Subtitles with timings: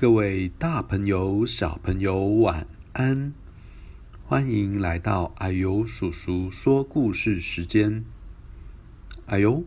[0.00, 3.32] 各位大朋友、小朋友，晚安！
[4.22, 8.04] 欢迎来到啊呦叔叔说故事时间。
[9.26, 9.64] 啊呦，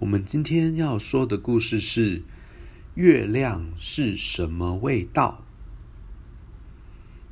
[0.00, 2.22] 我们今天要说的故事是：
[2.96, 5.44] 月亮是什么味道？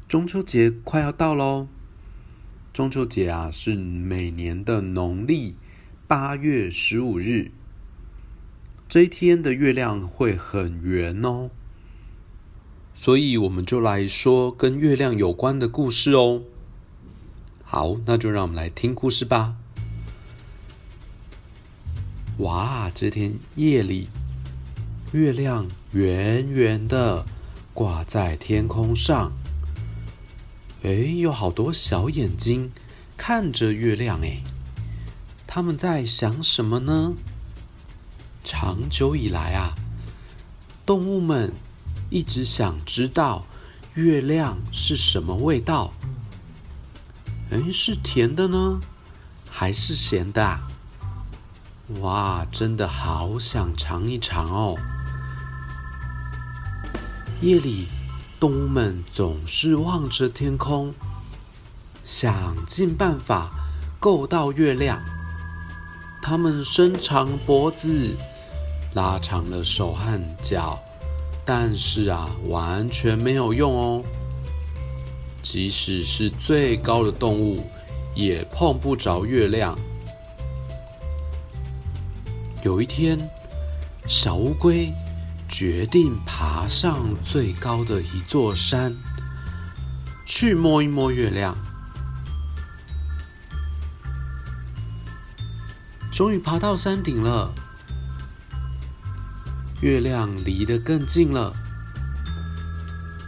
[0.07, 1.67] 中秋节快要到喽！
[2.73, 5.57] 中秋节啊，是每年的农历
[6.07, 7.51] 八月十五日。
[8.89, 11.51] 这一天的月亮会很圆哦，
[12.99, 16.43] 所以我们就来说跟月亮有关的故事哦。
[17.63, 19.55] 好，那就让我们来听故事吧。
[22.39, 24.09] 哇，这天夜里，
[25.13, 27.25] 月亮圆圆的
[27.73, 29.33] 挂在天空上。
[30.83, 32.73] 哎，有好多小眼睛
[33.17, 34.43] 看着月亮，哎，
[35.47, 37.15] 他们在想什么呢？
[38.43, 39.75] 长久以来啊，
[40.85, 41.53] 动物们
[42.11, 43.45] 一直想知道
[43.95, 45.93] 月亮是什么味道。
[47.51, 48.81] 哎，是甜的呢，
[49.51, 50.59] 还是咸的？
[52.01, 54.77] 哇，真的好想尝一尝哦！
[57.41, 57.89] 夜里。
[58.39, 60.93] 动物们总是望着天空，
[62.05, 63.51] 想尽办法
[63.99, 65.03] 够到月亮。
[66.21, 68.15] 它们伸长脖子，
[68.93, 70.79] 拉长了手和脚，
[71.47, 74.05] 但是啊，完全没有用哦。
[75.41, 77.65] 即使是最高的动物，
[78.15, 79.79] 也碰不着月亮。
[82.65, 83.17] 有一天，
[84.07, 84.93] 小乌龟。
[85.49, 88.93] 决定爬上最高的一座山，
[90.27, 91.57] 去摸一摸月亮。
[96.13, 97.55] 终于爬到山顶了，
[99.83, 101.53] 月亮离得更近了，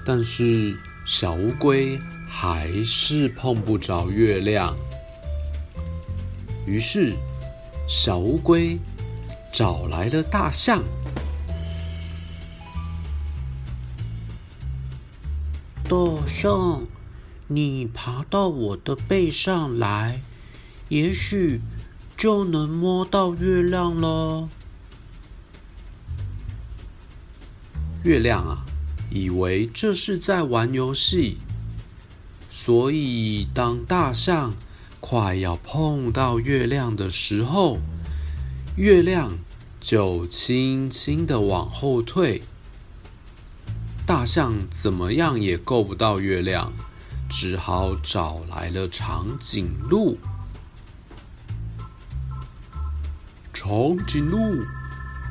[0.04, 4.74] 但是小乌龟还是碰不着月亮。
[6.66, 7.14] 于是，
[7.86, 8.78] 小乌龟
[9.52, 10.82] 找来了大象。
[15.84, 16.82] 大象，
[17.46, 20.20] 你爬到我的背上来，
[20.88, 21.60] 也许
[22.16, 24.48] 就能摸到月亮了。
[28.04, 28.64] 月亮啊，
[29.10, 31.38] 以为这是在玩游戏，
[32.50, 34.54] 所以当大象
[35.00, 37.78] 快要碰到月亮的时候，
[38.76, 39.36] 月亮
[39.80, 42.42] 就轻轻的往后退。
[44.06, 46.72] 大象怎么样也够不到月亮，
[47.28, 50.16] 只好找来了长颈鹿。
[53.52, 54.64] 长颈鹿，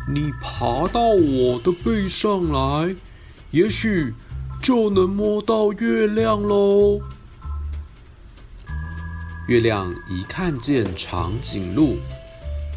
[0.10, 2.96] 你爬到我的背上来，
[3.52, 4.14] 也许
[4.64, 7.02] 就能摸到月亮喽。
[9.50, 11.98] 月亮一看见长颈鹿，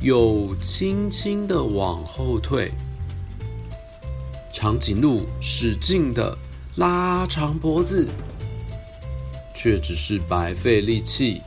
[0.02, 2.72] 又轻轻的往后退。
[4.52, 6.36] 长颈鹿使劲的
[6.74, 8.08] 拉长脖子，
[9.54, 11.41] 却只是白费力气。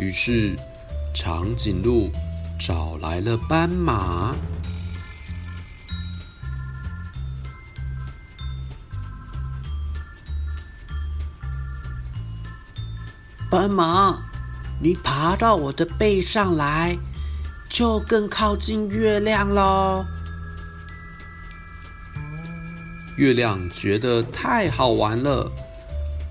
[0.00, 0.56] 于是，
[1.14, 2.10] 长颈鹿
[2.66, 4.34] 找来了斑马。
[13.50, 14.22] 斑马，
[14.80, 16.96] 你爬到我的背上来，
[17.68, 20.06] 就更靠近月亮喽。
[23.18, 25.52] 月亮觉得太好玩了，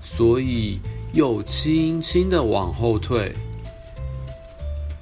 [0.02, 0.80] 所以
[1.12, 3.36] 又轻轻的往后退。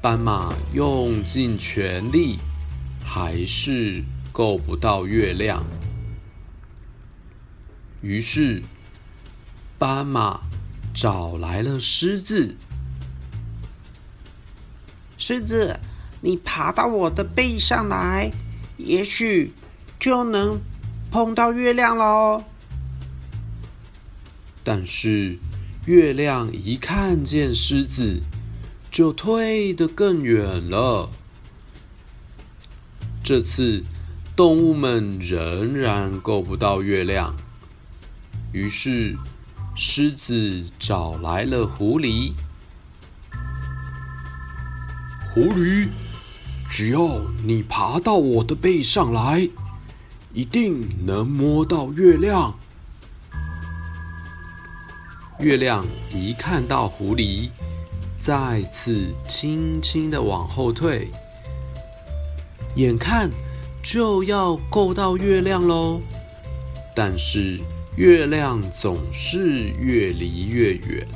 [0.03, 2.41] 斑马用尽全力，
[3.05, 4.03] 还是
[4.33, 5.65] 够不到月亮。
[8.01, 8.63] 于是，
[9.79, 10.41] 斑马
[10.93, 12.57] 找来了狮子。
[15.17, 15.79] 狮子，
[16.21, 18.33] 你爬到我的背上来，
[18.79, 19.53] 也许
[20.01, 20.61] 就能。
[21.13, 22.43] 碰到月亮喽！
[24.65, 25.39] 但是
[25.85, 28.23] 月亮一看见狮子，
[28.93, 31.09] 就退得更远了。
[33.25, 33.83] 这次
[34.37, 37.35] 动物们仍然够不到月亮，
[38.53, 39.17] 于是
[39.75, 42.35] 狮子找来了狐狸。
[45.33, 45.89] 狐狸，
[46.71, 49.49] 只要你爬到我的背上来。
[50.35, 52.59] 一定能摸到月亮。
[55.41, 57.51] 月亮一看到狐狸，
[58.23, 61.09] 再次轻轻的往后退。
[62.77, 63.29] 眼看
[63.83, 66.01] 就要够到月亮喽。
[66.95, 67.59] 但是
[67.97, 71.07] 月亮总是越离越远。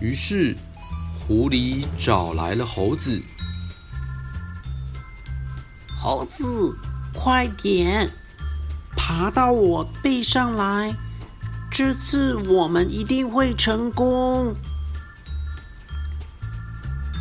[0.00, 0.54] 于是
[1.18, 3.20] 狐狸找来了猴子。
[5.98, 6.76] 猴子，
[7.14, 8.08] 快点，
[8.94, 10.94] 爬到我背上来。
[11.76, 14.54] 这次我们一定会成功。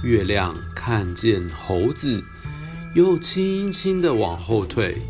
[0.03, 2.23] 月亮看见猴子，
[2.93, 5.01] 又轻轻的往后退。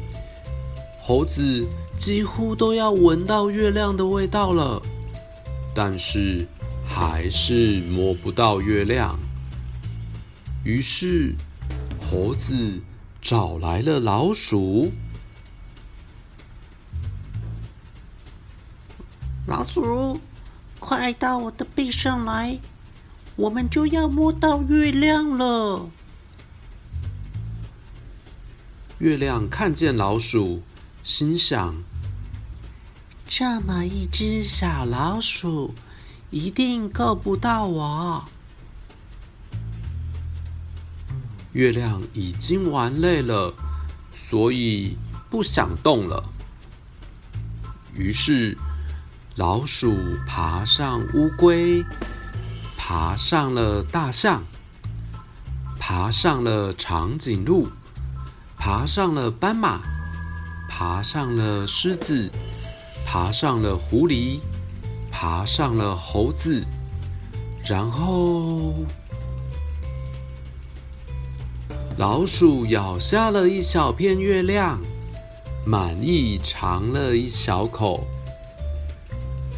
[1.01, 1.67] 猴子
[1.97, 4.81] 几乎都要闻到月亮的味道了，
[5.75, 6.47] 但是
[6.87, 9.19] 还是摸不到月亮。
[10.63, 11.35] 于是，
[11.99, 12.79] 猴子
[13.21, 14.93] 找来了老鼠。
[19.45, 20.21] 老鼠，
[20.79, 22.57] 快到我的背上来，
[23.35, 25.89] 我们就要摸到月亮了。
[28.99, 30.61] 月亮看见老鼠，
[31.03, 31.75] 心想：
[33.27, 35.75] 这么一只小老鼠，
[36.29, 38.23] 一定够不到我。
[41.51, 43.53] 月亮已经玩累了，
[44.13, 44.97] 所以
[45.29, 46.23] 不想动了。
[47.93, 48.57] 于是。
[49.35, 49.97] 老鼠
[50.27, 51.83] 爬上乌龟，
[52.77, 54.43] 爬上了大象，
[55.79, 57.67] 爬上了长颈鹿，
[58.59, 59.81] 爬上了斑马，
[60.69, 62.29] 爬上了狮子，
[63.07, 64.39] 爬上了狐狸，
[65.11, 66.63] 爬上了猴子，
[67.65, 68.75] 然后
[71.97, 74.79] 老鼠咬下了一小片月亮，
[75.65, 78.05] 满意尝了一小口。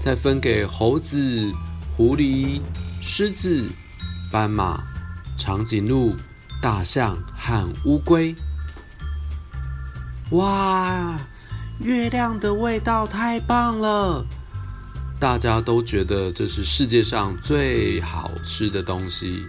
[0.06, 1.52] 再分给猴子、
[1.98, 2.62] 狐狸、
[3.02, 3.68] 狮子、
[4.32, 4.84] 斑马、
[5.36, 6.16] 长颈鹿、
[6.62, 8.36] 大象和乌龟。
[10.30, 11.20] 哇，
[11.80, 14.24] 月亮的味道太棒了！
[15.20, 19.44] 大家都觉得这是世界上最好吃的东西。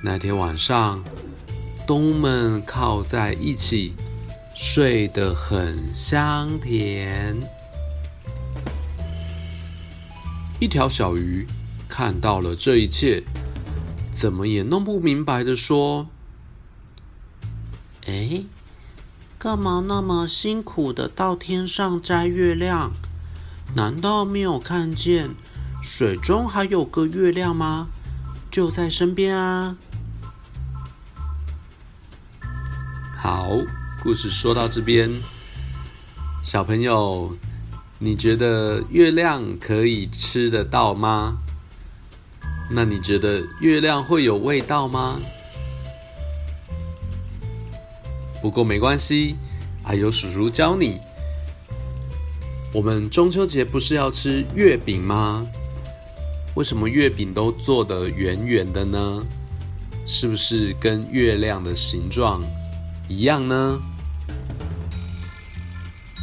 [0.00, 1.02] 那天晚上，
[1.84, 3.96] 动物们靠在一起，
[4.54, 7.36] 睡得很香甜。
[10.60, 11.46] 一条小鱼
[11.88, 13.22] 看到了这一切，
[14.10, 16.08] 怎么也弄不明白地说
[18.06, 18.42] ：“哎，
[19.38, 22.90] 干嘛那么辛苦的到天上摘月亮？
[23.76, 25.30] 难道没有看见
[25.80, 27.86] 水中还有个月亮吗？
[28.50, 29.76] 就在身边啊！”
[33.16, 33.48] 好，
[34.02, 35.22] 故事说到这边，
[36.42, 37.36] 小朋友。
[38.00, 41.38] 你觉得月亮可以吃得到吗？
[42.70, 45.18] 那你觉得月亮会有味道吗？
[48.40, 49.34] 不过没关系，
[49.82, 51.00] 还有叔叔教你。
[52.72, 55.44] 我们中秋节不是要吃月饼吗？
[56.54, 59.26] 为什么月饼都做得圆圆的呢？
[60.06, 62.42] 是不是跟月亮的形状
[63.08, 63.80] 一样呢？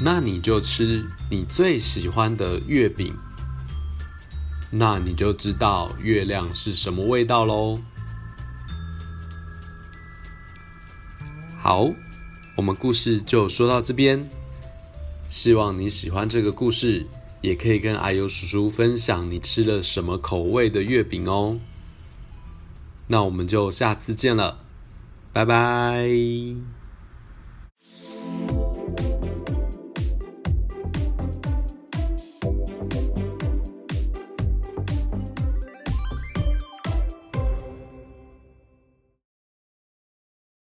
[0.02, 3.16] 那你就吃你最喜欢的月饼，
[4.70, 7.80] 那你就知道月亮是什么味道喽。
[11.58, 11.92] 好，
[12.56, 14.30] 我们故事就说到这边，
[15.30, 17.08] 希望你喜欢这个故事，
[17.42, 21.58] 也可以跟阿尤叔叔分享你吃了什么口味的月饼哦。
[23.08, 24.60] 那我们就下次见了，
[25.32, 26.75] 拜拜。